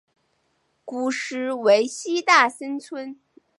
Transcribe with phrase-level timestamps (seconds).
[0.83, 3.19] 古时为西大森村。